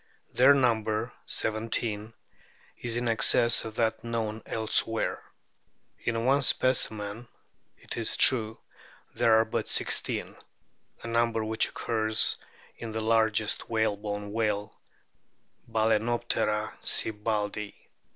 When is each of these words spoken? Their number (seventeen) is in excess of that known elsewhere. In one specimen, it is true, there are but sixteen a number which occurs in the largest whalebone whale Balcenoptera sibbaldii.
Their 0.33 0.55
number 0.55 1.13
(seventeen) 1.27 2.15
is 2.75 2.97
in 2.97 3.07
excess 3.07 3.65
of 3.65 3.75
that 3.75 4.03
known 4.03 4.41
elsewhere. 4.47 5.21
In 5.99 6.25
one 6.25 6.41
specimen, 6.41 7.27
it 7.77 7.95
is 7.97 8.17
true, 8.17 8.59
there 9.13 9.35
are 9.35 9.45
but 9.45 9.67
sixteen 9.67 10.35
a 11.03 11.07
number 11.07 11.45
which 11.45 11.69
occurs 11.69 12.37
in 12.77 12.93
the 12.93 13.01
largest 13.01 13.69
whalebone 13.69 14.31
whale 14.31 14.75
Balcenoptera 15.67 16.79
sibbaldii. 16.81 17.75